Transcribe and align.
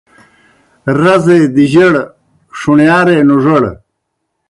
رزے 0.99 1.37
دِجَڑ 1.55 1.93
ݜُݨیارے 2.59 3.17
نُوڙَڑ 3.27 3.63